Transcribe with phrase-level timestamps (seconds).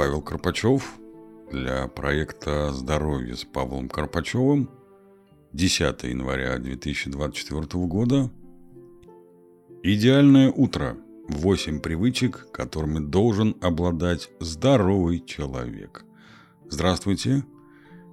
[0.00, 0.94] Павел Карпачев
[1.52, 4.70] для проекта «Здоровье» с Павлом Карпачевым
[5.52, 8.30] 10 января 2024 года.
[9.82, 10.96] Идеальное утро.
[11.28, 16.06] 8 привычек, которыми должен обладать здоровый человек.
[16.70, 17.44] Здравствуйте.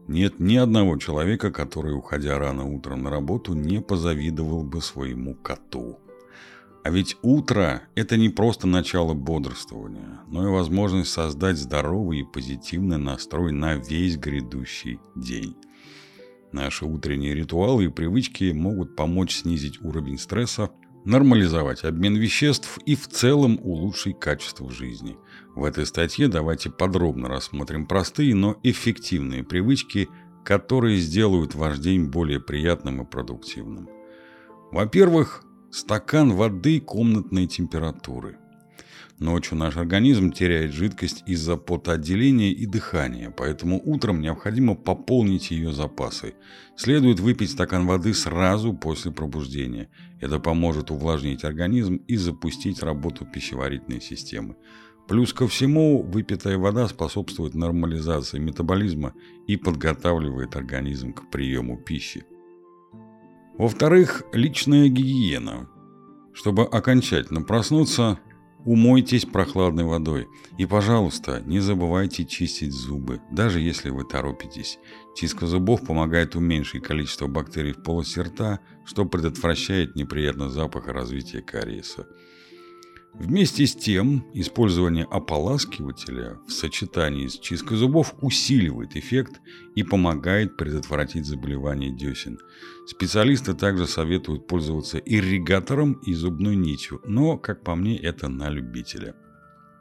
[0.10, 6.00] Нет ни одного человека, который, уходя рано утром на работу, не позавидовал бы своему коту.
[6.88, 12.98] А ведь утро– это не просто начало бодрствования, но и возможность создать здоровый и позитивный
[12.98, 15.58] настрой на весь грядущий день.
[16.54, 20.72] Наши утренние ритуалы и привычки могут помочь снизить уровень стресса,
[21.04, 25.18] нормализовать обмен веществ и в целом улучшить качество жизни.
[25.56, 30.08] В этой статье давайте подробно рассмотрим простые, но эффективные привычки,
[30.46, 33.90] которые сделают ваш день более приятным и продуктивным.
[34.72, 35.44] Во-первых,
[35.80, 38.40] Стакан воды комнатной температуры.
[39.20, 46.34] Ночью наш организм теряет жидкость из-за потоотделения и дыхания, поэтому утром необходимо пополнить ее запасы.
[46.76, 49.88] Следует выпить стакан воды сразу после пробуждения.
[50.20, 54.56] Это поможет увлажнить организм и запустить работу пищеварительной системы.
[55.08, 59.14] Плюс ко всему, выпитая вода способствует нормализации метаболизма
[59.46, 62.26] и подготавливает организм к приему пищи.
[63.58, 65.68] Во-вторых, личная гигиена.
[66.32, 68.20] Чтобы окончательно проснуться,
[68.66, 70.28] умойтесь прохладной водой.
[70.60, 74.78] И, пожалуйста, не забывайте чистить зубы, даже если вы торопитесь.
[75.16, 81.42] Чистка зубов помогает уменьшить количество бактерий в полости рта, что предотвращает неприятный запах и развитие
[81.42, 82.06] кариеса.
[83.14, 89.42] Вместе с тем, использование ополаскивателя в сочетании с чисткой зубов усиливает эффект
[89.76, 92.38] и помогает предотвратить заболевание десен.
[92.86, 99.16] Специалисты также советуют пользоваться ирригатором и зубной нитью, но, как по мне, это на любителя.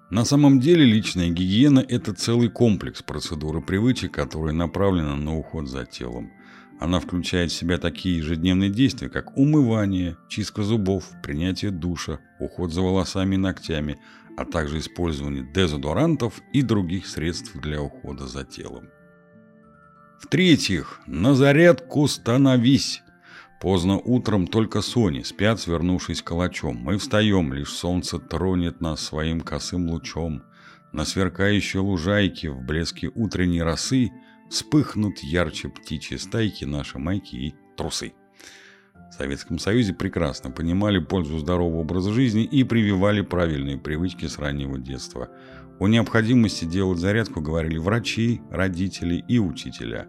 [0.08, 5.68] На самом деле личная гигиена– это целый комплекс процедур и привычек, которые направлены на уход
[5.68, 6.30] за телом.
[6.78, 12.82] Она включает в себя такие ежедневные действия, как умывание, чистка зубов, принятие душа, уход за
[12.82, 13.98] волосами и ногтями,
[14.36, 18.90] а также использование дезодорантов и других средств для ухода за телом.
[20.20, 23.02] В-третьих, на зарядку становись.
[23.60, 26.76] Поздно утром только Сони спят, свернувшись калачом.
[26.76, 30.42] Мы встаем, лишь солнце тронет нас своим косым лучом.
[30.92, 34.10] На сверкающей лужайке в блеске утренней росы–
[34.48, 38.12] вспыхнут ярче птичьи стайки наши майки и трусы.
[39.10, 44.78] В Советском Союзе прекрасно понимали пользу здорового образа жизни и прививали правильные привычки с раннего
[44.78, 45.30] детства.
[45.78, 50.08] О необходимости делать зарядку говорили врачи, родители и учителя.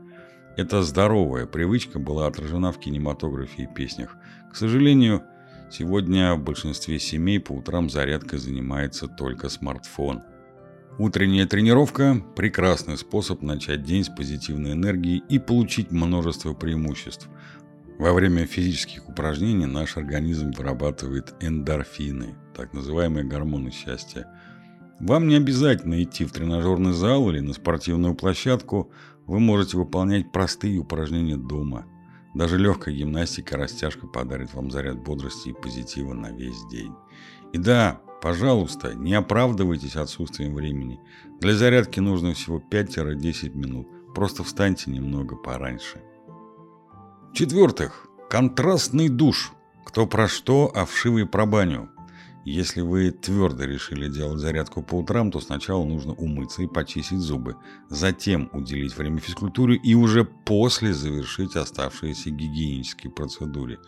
[0.57, 4.17] Эта здоровая привычка была отражена в кинематографе и песнях.
[4.51, 5.23] К сожалению,
[5.71, 10.23] сегодня в большинстве семей по утрам зарядкой занимается только смартфон–
[10.99, 17.29] Утренняя тренировка– прекрасный способ начать день с позитивной энергией и получить множество преимуществ.
[17.99, 24.25] Во время физических упражнений наш организм вырабатывает эндорфины, так называемые гормоны счастья.
[24.99, 28.91] Вам не обязательно идти в тренажерный зал или на спортивную площадку,
[29.25, 31.85] вы можете выполнять простые упражнения дома.
[32.33, 36.93] Даже легкая гимнастика, растяжка подарит вам заряд бодрости и позитива на весь день.
[37.53, 40.99] И да, Пожалуйста, не оправдывайтесь отсутствием времени.
[41.39, 43.87] Для зарядки нужно всего 5-10 минут.
[44.15, 46.01] Просто встаньте немного пораньше.
[47.31, 49.51] В-четвертых, контрастный душ.
[49.85, 51.89] Кто про что, а вшивый про баню.
[52.49, 57.57] Если вы твердо решили делать зарядку по утрам, то сначала нужно умыться и почистить зубы,
[57.89, 63.79] затем уделить время физкультуре и уже после завершить оставшиеся гигиенические процедуры.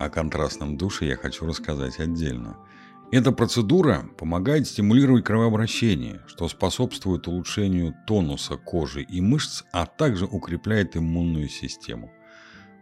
[0.00, 2.56] О контрастном душе я хочу рассказать отдельно.
[3.12, 10.96] Эта процедура помогает стимулировать кровообращение, что способствует улучшению тонуса кожи и мышц, а также укрепляет
[10.96, 12.10] иммунную систему.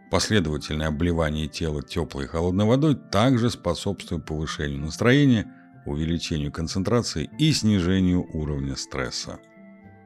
[0.09, 5.53] Последовательное обливание тела теплой и холодной водой также способствует повышению настроения,
[5.85, 9.39] увеличению концентрации и снижению уровня стресса.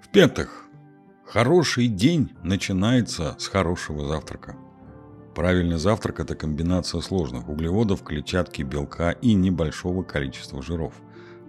[0.02, 0.66] В-пятых,
[1.26, 4.56] хороший день начинается с хорошего завтрака.
[5.36, 10.96] Правильный завтрак– это комбинация сложных углеводов, клетчатки, белка и небольшого количества жиров.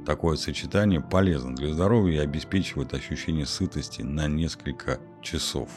[0.07, 5.69] Такое сочетание полезно для здоровья и обеспечивает ощущение сытости на несколько часов.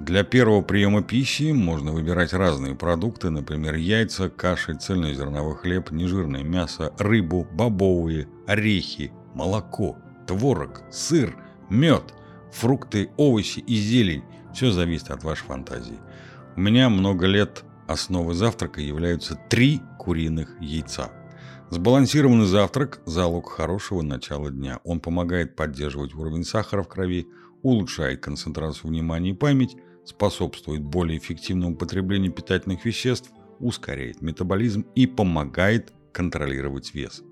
[0.00, 6.92] Для первого приема пищи можно выбирать разные продукты, например, яйца, каши, цельнозерновой хлеб, нежирное мясо,
[6.98, 11.36] рыбу, бобовые, орехи, молоко, творог, сыр,
[11.68, 12.14] мед,
[12.52, 14.22] фрукты, овощи и зелень.
[14.54, 15.98] Все зависит от вашей фантазии.
[16.56, 21.10] У меня много лет основой завтрака являются три куриных яйца.
[21.70, 24.78] Сбалансированный завтрак– залог хорошего начала дня.
[24.84, 27.28] Он помогает поддерживать уровень сахара в крови,
[27.62, 29.76] улучшает концентрацию внимания и память,
[30.08, 37.22] способствует более эффективному потреблению питательных веществ, ускоряет метаболизм и помогает контролировать вес.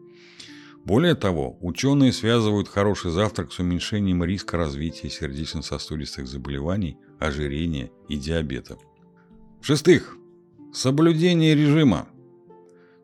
[0.84, 8.78] Более того, ученые связывают хороший завтрак с уменьшением риска развития сердечно-сосудистых заболеваний, ожирения и диабета.
[9.60, 10.16] В-шестых,
[10.72, 12.08] соблюдение режима.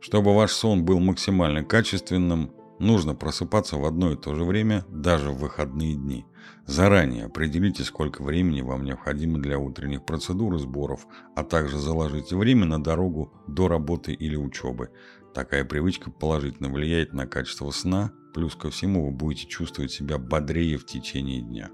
[0.01, 5.31] Чтобы ваш сон был максимально качественным, нужно просыпаться в одно и то же время даже
[5.31, 6.27] в выходные дни.
[6.67, 12.67] Заранее определите, сколько времени вам необходимо для утренних процедур и сборов, а также заложите время
[12.67, 14.91] на дорогу до работы или учебы.
[15.35, 20.79] Такая привычка положительно влияет на качество сна, плюс ко всему вы будете чувствовать себя бодрее
[20.79, 21.71] в течение дня.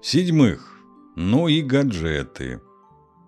[0.00, 0.78] Седьмых.
[1.14, 2.60] Ну и гаджеты.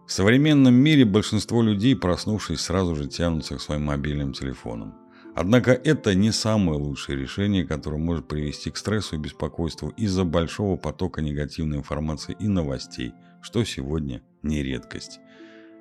[0.07, 4.95] В современном мире большинство людей, проснувшись, сразу же тянутся к своим мобильным телефонам.
[5.35, 10.77] Однако это не самое лучшее решение, которое может привести к стрессу и беспокойству из-за большого
[10.77, 15.19] потока негативной информации и новостей, что сегодня не редкость.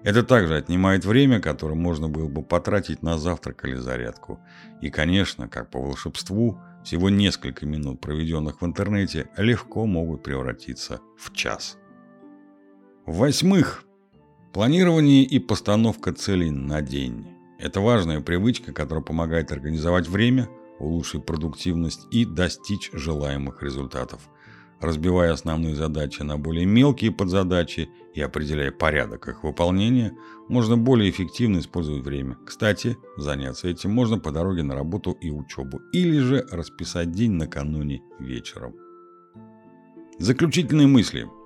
[0.04, 4.40] Это также отнимает время, которое можно было бы потратить на завтрак или зарядку.
[4.82, 11.32] И, конечно, как по волшебству, всего несколько минут, проведенных в интернете, легко могут превратиться в
[11.32, 11.78] час.
[13.06, 13.86] Восьмых.
[14.52, 17.33] Планирование и постановка целей на день.
[17.64, 20.50] Это важная привычка, которая помогает организовать время,
[20.80, 24.20] улучшить продуктивность и достичь желаемых результатов.
[24.82, 30.12] Разбивая основные задачи на более мелкие подзадачи и определяя порядок их выполнения,
[30.50, 32.38] можно более эффективно использовать время.
[32.46, 38.02] Кстати, заняться этим можно по дороге на работу и учебу, или же расписать день накануне
[38.20, 38.76] вечером.
[40.20, 41.30] Заключительные мысли–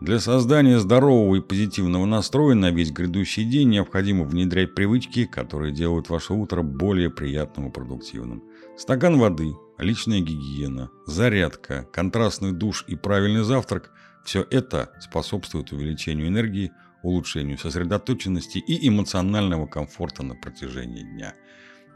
[0.00, 6.10] для создания здорового и позитивного настроя на весь грядущий день необходимо внедрять привычки, которые делают
[6.10, 8.42] ваше утро более приятным и продуктивным.
[8.76, 13.90] Стакан воды, личная гигиена, зарядка, контрастный душ и правильный завтрак–
[14.24, 16.72] все это способствует увеличению энергии,
[17.02, 21.34] улучшению сосредоточенности и эмоционального комфорта на протяжении дня.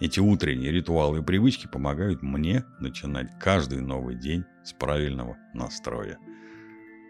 [0.00, 6.18] Эти утренние ритуалы и привычки помогают мне начинать каждый новый день с правильного настроя.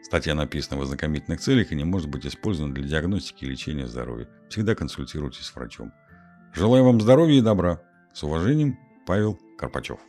[0.02, 4.28] Статья написана в ознакомительных целях и не может быть использована для диагностики и лечения здоровья.
[4.48, 5.92] Всегда консультируйтесь с врачом.
[6.54, 7.80] Желаю вам здоровья и добра.
[8.12, 10.00] С уважением, Павел Карпачев.